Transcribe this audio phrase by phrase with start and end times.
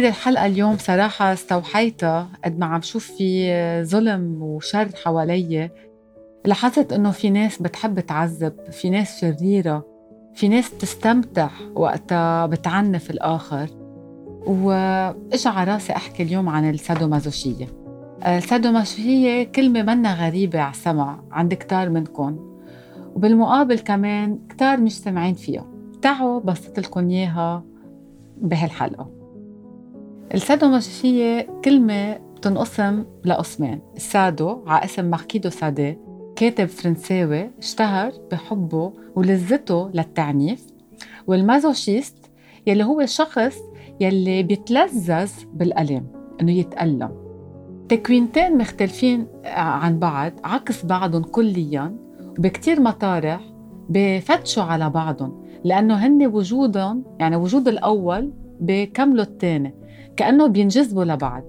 [0.00, 5.70] هيدي الحلقة اليوم صراحة استوحيتها قد ما عم شوف في ظلم وشر حوالي.
[6.44, 9.86] لاحظت إنه في ناس بتحب تعذب في ناس شريرة
[10.34, 13.68] في ناس تستمتع وقتها بتعنف الآخر.
[14.46, 17.66] وإجا على راسي أحكي اليوم عن السادومازوشية.
[18.26, 22.38] السادومازوشية كلمة منا غريبة على السمع عند كتار منكم
[23.14, 25.66] وبالمقابل كمان كتار مش سامعين فيها.
[26.02, 27.64] تعوا بسط لكم إياها
[28.36, 29.19] بهالحلقة.
[30.34, 33.80] السادومازوشية كلمة بتنقسم لقسمين.
[33.96, 35.98] السادو على اسم ماركيدو سادي
[36.36, 40.66] كاتب فرنساوي اشتهر بحبه ولذته للتعنيف.
[41.26, 42.16] والمازوشيست
[42.66, 43.56] يلي هو شخص
[44.00, 46.06] يلي بيتلذذ بالألم
[46.40, 47.10] إنه يتألم.
[47.88, 51.96] تكوينتين مختلفين عن بعض عكس بعضهم كليا
[52.38, 53.40] وبكتير مطارح
[53.88, 59.79] بفتشوا على بعضهم لأنه هن وجودهم يعني وجود الأول بكملوا الثاني
[60.16, 61.44] كأنه بينجذبوا لبعض.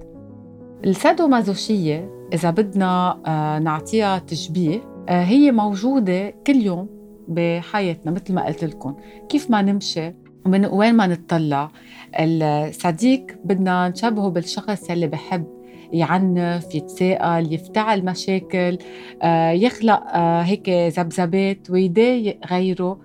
[0.86, 6.90] السادومازوشية إذا بدنا آه، نعطيها تشبيه آه، هي موجودة كل يوم
[7.28, 8.95] بحياتنا مثل ما قلت لكم.
[9.30, 10.14] كيف ما نمشي
[10.45, 11.72] ومن وين ما نتطلع.
[12.20, 15.46] الصديق بدنا نشبهه بالشخص يلي بحب
[15.94, 18.78] يعنف يتساءل يفتعل مشاكل
[19.22, 23.00] آه، يخلق هيك ذبذبات ويضايق غيره.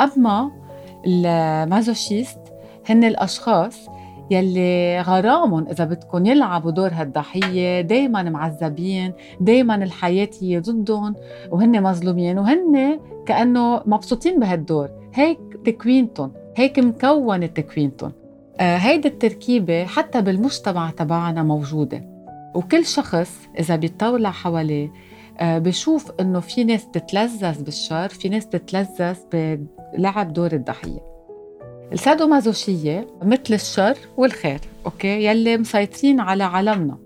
[0.00, 0.50] أما
[1.06, 2.38] المازوشيست
[2.88, 3.88] هن الأشخاص
[4.30, 11.14] يلي غرامهم إذا بدكم يلعبوا دور هالضحية دايما معذبين دايما الحياة هي ضدهم
[11.50, 14.88] وهن مظلومين وهن كأنه مبسوطين بهالدور.
[15.14, 18.12] هيك تكوينتهم هيك مكونة تكوينتهم
[18.60, 22.04] آه هيدي التركيبة حتى بالمجتمع تبعنا موجودة.
[22.54, 24.92] وكل شخص إذا بيطلع حواليه
[25.38, 31.13] آه بشوف إنه في ناس بتتلذذ بالشر في ناس بتتلذذ بلعب دور الضحية.
[31.92, 36.98] السادومازوشية مثل الشر والخير أوكي؟ يلي مسيطرين على عالمنا.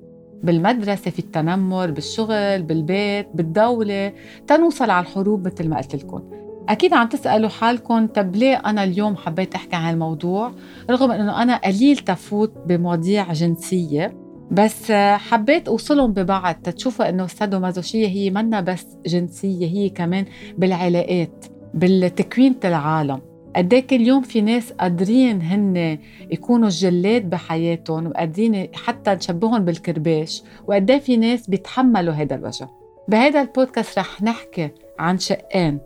[0.42, 4.12] بالمدرسة في التنمر بالشغل بالبيت بالدولة
[4.46, 6.22] تنوصل على الحروب مثل ما قلت لكم.
[6.68, 10.52] أكيد عم تسألوا حالكم طب ليه أنا اليوم حبيت أحكي عن الموضوع؟
[10.90, 14.14] رغم أنه أنا قليل تفوت بمواضيع جنسية
[14.50, 20.24] بس حبيت أوصلهم ببعض تتشوفوا أنه السادومازوشية هي منا بس جنسية هي كمان
[20.58, 21.44] بالعلاقات
[21.74, 23.20] بالتكوين العالم.
[23.56, 25.98] قد إيه كل يوم في ناس قادرين هن
[26.30, 32.66] يكونوا جلاد بحياتهم وقادرين حتى نشبههم بالكرباش وقد في ناس بيتحملوا هذا الوجع
[33.08, 35.78] بهذا البودكاست رح نحكي عن شقين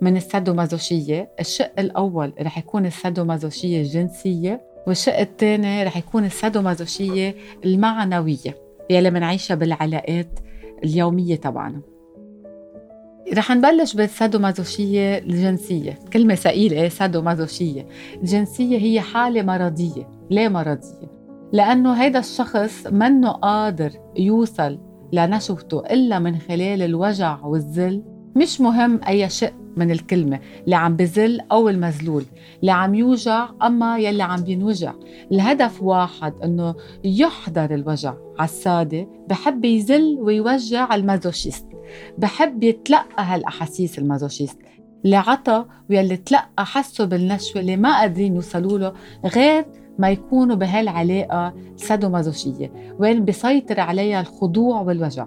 [0.00, 7.34] من السادومازوشية الشق الأول رح يكون السادومازوشية الجنسية والشق الثاني رح يكون السادومازوشية
[7.64, 8.56] المعنوية
[8.90, 10.28] يلي منعيشها بالعلاقات
[10.84, 11.80] اليومية تبعنا.
[13.34, 15.98] رح نبلش بالسادومازوشية الجنسية.
[16.12, 17.86] كلمة ثقيلة سادومازوشية.
[18.22, 20.08] الجنسية هي حالة مرضية.
[20.30, 21.16] ليه مرضية؟
[21.52, 24.78] لأنه هيدا الشخص منه قادر يوصل
[25.12, 28.02] لنشوته إلا من خلال الوجع والذل
[28.36, 32.24] مش مهم أي شيء من الكلمة اللي عم بزل أو المزلول.
[32.60, 34.92] اللي عم يوجع أما يلي عم بينوجع.
[35.32, 39.08] الهدف واحد أنه يحضر الوجع على السادة.
[39.28, 41.66] بحب يزل ويوجع ال masochiste.
[42.18, 44.58] بحب يتلقى هالأحاسيس ال masochiste
[45.04, 48.92] اللي عطى واللي تلقى حسوا بالنشوة اللي ما قادرين يوصلوا له
[49.24, 49.64] غير
[49.98, 55.26] ما يكونوا بهالعلاقة سادومازوشيه وين بيسيطر عليها الخضوع والوجع.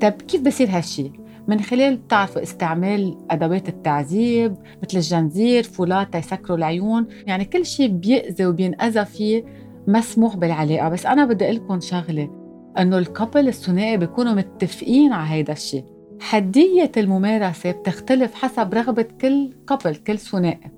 [0.00, 1.12] طيب كيف بصير هالشي؟
[1.48, 8.46] من خلال بتعرفوا استعمال أدوات التعذيب مثل الجنزير foulards تيسكروا العيون يعني كل شيء بيأذي
[8.46, 9.44] وبينأذى فيه
[9.86, 10.88] مسموح بالعلاقة.
[10.88, 12.39] بس أنا بدي أقول لكم شغلة
[12.78, 15.84] أنه ال couple الثنائي بيكونوا متفقين على هيدا الشيء.
[16.20, 20.70] حدية الممارسة بتختلف حسب رغبة كل couple كل ثنائي.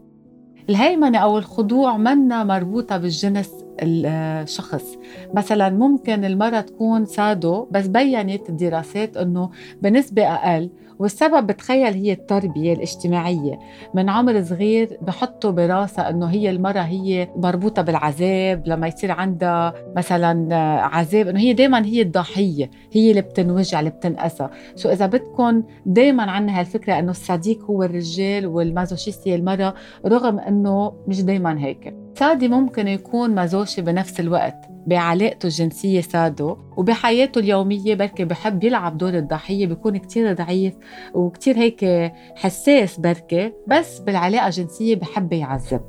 [0.70, 3.50] الهيمنة أو الخضوع منا مربوطة بالجنس
[3.82, 4.96] الشخص.
[5.34, 9.50] مثلا ممكن المرأة تكون sado بس بينت الدراسات أنه
[9.82, 13.58] بنسبة أقل والسبب بتخيل هي التربية الاجتماعية.
[13.94, 20.54] من عمر صغير بحطوا براسها إنه هي المرأة هي مربوطة بالعذاب لما يصير عندها مثلا
[20.84, 26.22] عذاب إنه هي دائما هي الضحية هي اللي بتنوجع اللي بتنقسى so إذا بدكم دائما
[26.30, 29.34] عندنا هالفكرة إنه ال sadique هو الرجال وال masochiste هي
[30.06, 32.01] رغم إنه مش دائما هيك.
[32.14, 39.14] سادي ممكن يكون مازوشي بنفس الوقت بعلاقته الجنسية سادو وبحياته اليومية بركي بحب يلعب دور
[39.14, 40.74] الضحية بيكون كتير ضعيف
[41.14, 45.80] وكتير هيك حساس بركي بس بالعلاقة الجنسية بحب يعذب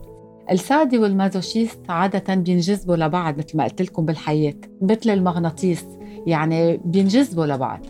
[0.51, 5.85] السادي والمازوشيست عادة بينجذبوا لبعض مثل ما قلت لكم بالحياة مثل المغناطيس
[6.27, 7.85] يعني بينجذبوا لبعض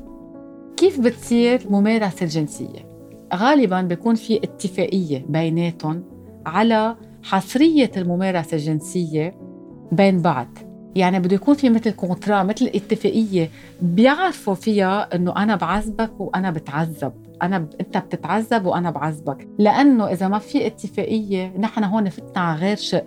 [0.77, 2.93] كيف بتصير ممارسة الجنسية؟
[3.33, 6.03] غالبا بيكون في اتفاقية بيناتهم
[6.45, 9.35] على حصرية الممارسة الجنسية
[9.91, 10.47] بين بعض.
[10.95, 13.49] يعني بده يكون في مثل كونترا مثل اتفاقية
[13.81, 17.13] بيعرفوا فيها إنه أنا بعذبك وأنا بتعذب.
[17.41, 17.69] أنا ب...
[17.81, 19.47] أنت بتتعذب وأنا بعذبك.
[19.59, 23.05] لأنه إذا ما في اتفاقية نحن هون فتنا على غير شق.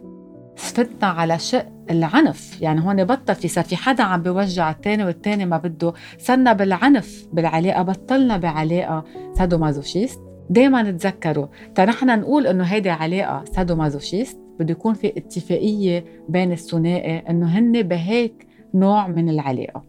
[0.57, 2.63] فتنا على شق العنف.
[2.63, 5.93] يعني هون بطل في صار في حدا عم بيوجع الثاني والثاني ما بده.
[6.19, 9.05] صرنا بالعنف بالعلاقة بطلنا بعلاقة.
[9.39, 16.53] sadomasochiste دائما تذكروا تا نحن نقول إنه هيدي علاقة sadomasochiste بده يكون في اتفاقية بين
[16.53, 19.85] الثنائي إنه هن بهيك نوع من العلاقة.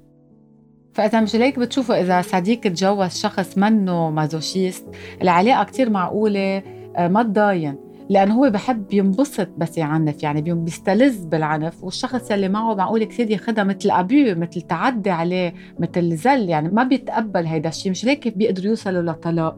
[0.94, 4.86] فإذا مش هيك بتشوفوا إذا sadique تجوز شخص منه masochiste
[5.22, 6.64] العلاقة كتير معقولة
[6.96, 7.76] آه، ما تضاين.
[8.10, 13.64] لأنه هو بحب ينبسط بس يعنف يعني بيستلذ بالعنف والشخص يلي معه معقول كثير ياخذها
[13.64, 17.92] مثل abus مثل تعدي عليه مثل زل يعني ما بيتقبل هيدا الشيء.
[17.92, 19.58] مش هيك بيقدروا يوصلوا لطلاق.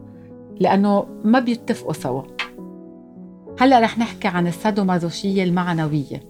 [0.60, 2.22] لأنه ما بيتفقوا سوا.
[3.60, 6.20] هلأ رح نحكي عن السادومازوشية المعنوية.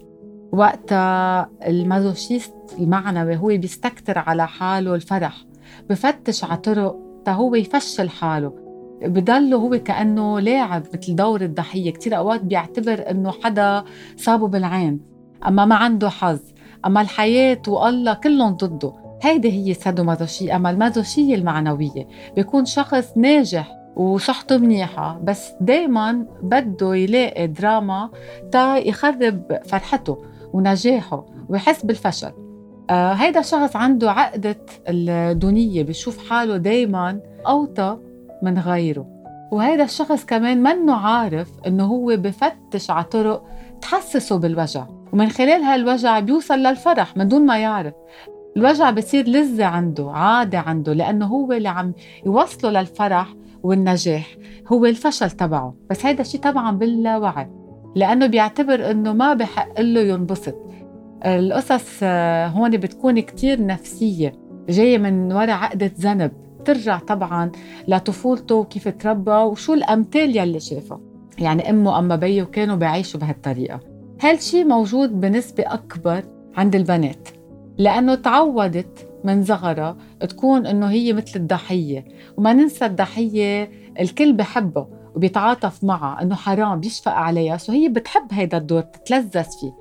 [0.51, 5.45] وقتها المازوشيست المعنوي هو بيستكتر على حاله الفرح
[5.89, 6.95] بفتش على طرق
[7.25, 8.53] تا هو يفشل حاله.
[9.01, 13.83] بضله هو كأنه لاعب مثل دور الضحية كتير أوقات بيعتبر أنه حدا
[14.17, 14.99] صابه بالعين.
[15.47, 16.39] أما ما عنده حظ
[16.85, 18.93] أما الحياة والله كلهم ضده.
[19.21, 20.55] هيدي هي السادومازوشية.
[20.55, 25.19] أما المازوشية المعنوية بيكون شخص ناجح وصحته منيحة.
[25.23, 28.09] بس دايما بده يلاقي دراما
[28.51, 30.17] تا يخرب فرحته
[30.53, 32.31] ونجاحه ويحس بالفشل.
[32.89, 34.57] آه هيدا الشخص عنده عقدة
[34.87, 37.97] الدونية بيشوف حاله دايما أوطى
[38.43, 39.05] من غيره.
[39.51, 43.43] وهيدا الشخص كمان منه عارف إنه هو بفتش على طرق
[43.81, 44.85] تحسسه بالوجع.
[45.13, 47.93] ومن خلال هالوجع بيوصل للفرح من دون ما يعرف.
[48.57, 51.93] الوجع بصير لذة عنده عادة عنده لأنه هو اللي عم
[52.25, 53.27] يوصله للفرح
[53.63, 54.37] والنجاح
[54.67, 55.75] هو الفشل تبعه.
[55.89, 57.49] بس هيدا الشيء طبعا باللاوعي
[57.95, 60.55] لأنه بيعتبر أنه ما بحق له ينبسط.
[61.25, 64.33] القصص آه، هون بتكون كتير نفسية
[64.69, 66.31] جاية من وراء عقدة ذنب
[66.65, 67.51] ترجع طبعا
[67.87, 70.99] لطفولته وكيف تربى وشو الأمثال يلي شافها.
[71.39, 73.79] يعني أمه أما بيه كانوا بيعيشوا بهالطريقة.
[74.21, 76.23] هالشي موجود بنسبة أكبر
[76.57, 77.29] عند البنات
[77.77, 82.05] لأنه تعودت من صغرها تكون إنه هي مثل الضحية.
[82.37, 87.57] وما ننسى الضحية الكل بحبها وبيتعاطف معها إنه حرام بيشفق عليها.
[87.57, 89.73] سو هي بتحب هيدا الدور بتتلذذ فيه.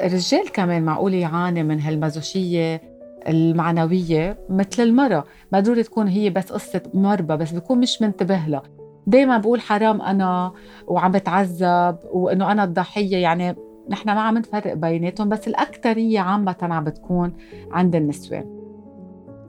[0.00, 2.82] الرجال كمان معقول يعاني من هالمازوشيه
[3.28, 5.24] المعنوية مثل المرأة.
[5.52, 8.62] ما ضروري تكون هي بس قصة مربى بس بيكون مش منتبه لها.
[9.06, 10.52] دايما بقول حرام أنا
[10.86, 13.16] وعم بتعذب وإنه أنا الضحية.
[13.16, 13.56] يعني
[13.88, 17.32] نحن ما عم نفرق بيناتهم بس الاكثريه عامة عم بتكون
[17.72, 18.65] عند النسوان.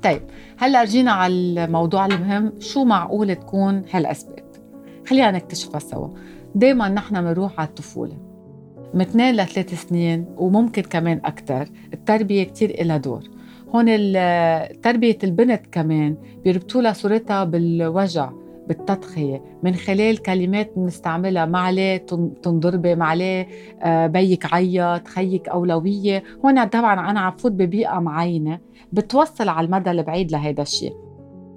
[0.04, 0.22] طيب
[0.58, 4.48] هلا رجينا على الموضوع المهم شو معقول تكون هالأسباب؟
[5.08, 6.08] خلينا نكتشفها سوا.
[6.56, 8.18] دائما نحن بنروح على الطفولة.
[8.94, 13.24] من اثنين لثلاث سنين وممكن كمان أكثر التربية كثير لها دور.
[13.70, 13.86] هون
[14.82, 18.30] تربية البنت كمان بيربطوا لها صورتها بالوجع.
[18.68, 19.44] بالتضحية.
[19.64, 21.98] من خلال كلمات بنستعملها ما عليه؟
[22.44, 23.48] تنضربي ما عليه؟
[23.82, 26.24] آه، بيك عيط خيك أولوية.
[26.46, 28.60] هون طبعا أنا عم فوت ببيئة معينة
[28.92, 30.94] بتوصل على المدى البعيد لهيدا الشيء.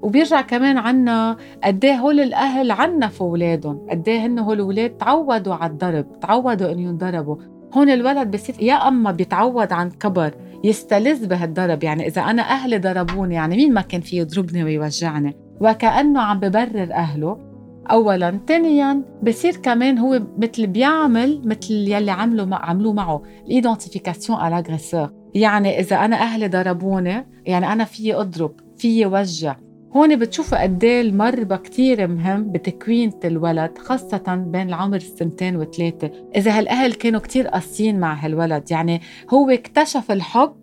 [0.03, 3.87] وبيرجع كمان عنا قد إيه هول الأهل عنفوا أولادهم.
[3.91, 7.37] قد إيه هن هول الأولاد تعودوا على الضرب تعودوا إنه ينضربوا.
[7.75, 11.85] هون الولد بصير يا أما بيتعود عن كبر يستلذ بهالضرب.
[11.85, 16.93] يعني إذا أنا أهلي ضربوني يعني مين ما كان في يضربني ويوجعني؟ وكأنه عم ببرر
[16.93, 17.51] أهله.
[17.91, 25.11] اولا ثانيا بصير كمان هو مثل بيعمل مثل يلي عملوا عملوه معه الايدنتيفيكاسيون على الاغريسور
[25.35, 29.57] يعني إذا أنا أهلي ضربوني يعني أنا فيي أضرب فيي وجع.
[29.97, 36.11] هون بتشوفوا قد إيه المربى كثير مهم بتكوين الولد خاصة بين العمر السنتين وثلاثة.
[36.37, 39.01] إذا هالأهل كانوا كثير قاسيين مع هالولد يعني
[39.35, 40.60] هو اكتشف الحب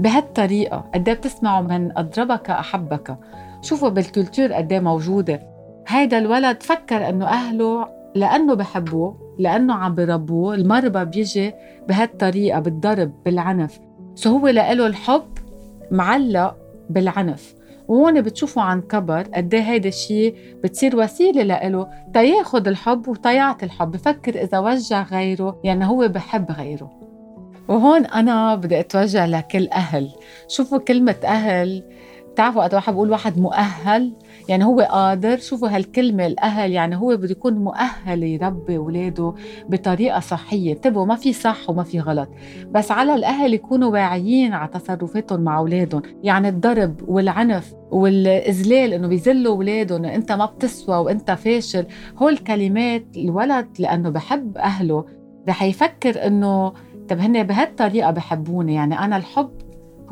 [0.00, 3.16] بهالطريقة قد إيه بتسمعوا من أضربك أحبك؟
[3.62, 5.40] شوفوا بال culture قد إيه موجودة.
[5.88, 11.52] هيدا الولد فكر إنه أهله لأنه بحبوه لأنه عم بربوه المربى بيجي
[11.88, 13.80] بهالطريقة بالضرب بالعنف.
[14.14, 15.38] so هو لإله الحب
[15.90, 16.56] معلق
[16.90, 17.54] بالعنف.
[17.88, 23.90] وهون بتشوفوا عن كبر قد إيه هيدا الشيء بتصير وسيلة لإله تياخد الحب وتيعطي الحب.
[23.90, 27.05] بفكر إذا وجع غيره يعني هو بحب غيره.
[27.68, 30.10] وهون أنا بدي أتوجه لكل أهل.
[30.48, 31.82] شوفوا كلمة أهل.
[32.32, 34.12] بتعرفوا وقت واحد بقول واحد مؤهل؟
[34.48, 35.38] يعني هو قادر.
[35.38, 39.34] شوفوا هالكلمة الأهل يعني هو بده يكون مؤهل يربي أولاده
[39.68, 40.72] بطريقة صحية.
[40.72, 42.28] انتبهوا ما في صح وما في غلط.
[42.70, 46.02] بس على الأهل يكونوا واعيين على تصرفاتهم مع أولادهم.
[46.22, 51.86] يعني الضرب والعنف والإذلال إنه بيذلوا أولادهم أنت ما بتسوى وأنت فاشل.
[52.16, 55.04] هول كلمات الولد لأنه بحب أهله.
[55.48, 56.72] رح يفكر إنه
[57.08, 59.50] طب هن بهالطريقة بحبوني يعني أنا الحب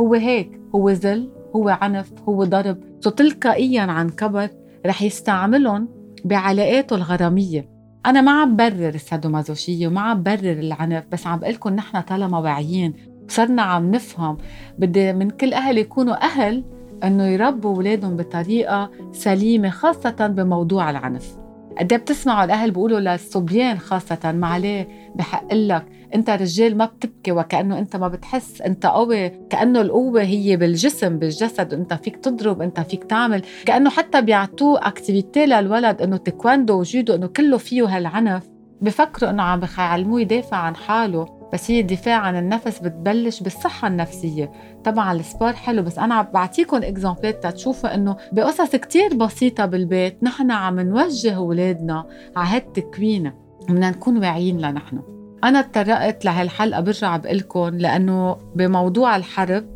[0.01, 2.79] هو هيك هو ذل هو عنف هو ضرب.
[3.01, 4.49] سو تلقائيا عن كبر
[4.87, 5.89] رح يستعملهم
[6.25, 7.69] بعلاقاته الغرامية.
[8.07, 12.39] أنا ما عم برر السادومازوشيه وما عم برر العنف بس عم بقول لكم نحن طالما
[12.39, 12.95] واعيين.
[13.29, 14.39] صرنا عم نفهم.
[14.79, 16.65] بدي من كل أهل يكونوا أهل
[17.05, 21.37] إنه يربوا أولادهم بطريقة سليمة خاصة بموضوع العنف.
[21.79, 25.87] قد إيه بتسمعوا الأهل بيقولوا للصبيان خاصة ما عليه بحق لك.
[26.15, 31.75] انت رجال ما بتبكي وكأنه انت ما بتحس انت قوي كأنه القوة هي بالجسم بالجسد
[31.75, 33.43] انت فيك تضرب انت فيك تعمل.
[33.67, 38.51] كأنه حتى بيعطوه activité للولد إنه تيكواندو وجودو إنه كله فيه هالعنف.
[38.81, 44.53] بفكروا إنه عم بيعلموه يدافع عن حاله بس هي الدفاع عن النفس بتبلش بالصحة النفسية.
[44.85, 50.23] طبعا ال sport حلو بس أنا بعطيكم exemple ات تتشوفوا إنه بقصص كتير بسيطة بالبيت
[50.23, 52.07] نحن عم نوجه أولادنا
[52.37, 53.33] على هالتكوين
[53.69, 55.03] بدنا نكون واعيين لنحن.
[55.45, 59.67] أنا اتطرقت لهالحلقة برجع بقلكم لأنه بموضوع الحرب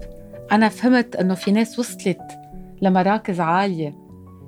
[0.53, 2.21] أنا فهمت إنه في ناس وصلت
[2.83, 3.95] لمراكز عالية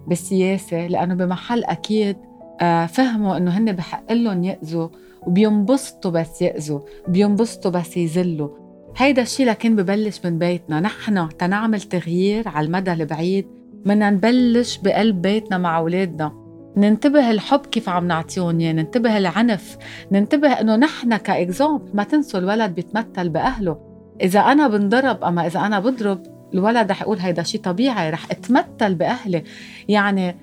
[0.06, 2.16] بالسياسة لأنه بمحل أكيد
[2.60, 4.88] آه، فهموا إنه هن بحق لهم يأذوا
[5.22, 8.48] وبينبسطوا بس يأذوا بينبسطوا بس يذلوا.
[8.96, 10.80] هيدا الشيء لكن ببلش من بيتنا.
[10.80, 13.46] نحن تنعمل تغيير على المدى البعيد
[13.86, 16.39] بدنا نبلش بقلب بيتنا مع أولادنا.
[16.76, 19.78] ننتبه الحب كيف عم نعطيهم إياه ننتبه العنف
[20.12, 23.78] ننتبه إنه نحن كإكزامبل ما تنسوا الولد بيتمثل بأهله.
[24.20, 26.22] إذا أنا بنضرب أما إذا أنا بضرب
[26.54, 29.42] الولد رح يقول هيدا شيء طبيعي رح أتمثل بأهلي.
[29.88, 30.36] يعني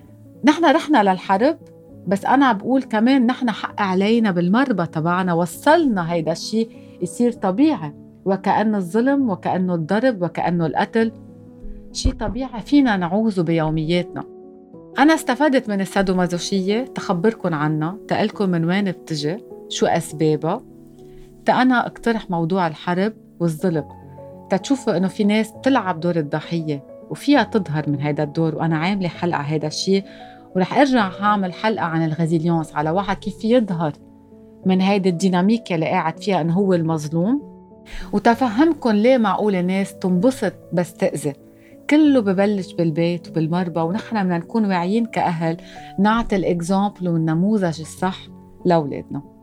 [0.45, 1.57] نحن رحنا للحرب
[2.07, 6.69] بس أنا بقول كمان نحن حق علينا بالمربى تبعنا وصلنا هيدا الشيء
[7.01, 7.93] يصير طبيعي.
[8.25, 11.11] وكأنه الظلم وكأنه الضرب وكأنه القتل
[11.91, 14.36] شيء طبيعي فينا نعوزه بيومياتنا.
[14.99, 19.37] أنا استفدت من السادومازوشية تخبركن عنها تقلكن من وين بتجي
[19.69, 20.61] شو أسبابها.
[21.49, 23.85] أنا أقترح موضوع الحرب والظلم
[24.49, 29.41] تتشوفوا إنه في ناس بتلعب دور الضحية وفيها تظهر من هذا الدور وأنا عاملة حلقة
[29.41, 30.03] هذا الشيء
[30.55, 33.93] ورح أرجع هعمل حلقة عن الغزيليونس على واحد كيف يظهر
[34.65, 37.57] من هيدي الديناميكا اللي قاعد فيها إنه هو المظلوم.
[38.13, 41.33] وتفهمكم ليه معقول الناس تنبسط بس تأذي
[41.89, 45.57] كله ببلش بالبيت وبالمربى ونحن بدنا نكون واعيين كأهل
[45.99, 48.27] نعطي الإكزامبل والنموذج الصح
[48.65, 49.36] لأولادنا.